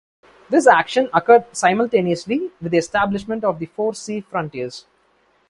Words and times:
This 0.49 0.65
action 0.65 1.11
occurred 1.13 1.55
simultaneously 1.55 2.49
with 2.59 2.71
the 2.71 2.79
establishment 2.79 3.43
of 3.43 3.59
the 3.59 3.67
four 3.67 3.93
Sea 3.93 4.21
Frontiers. 4.21 4.87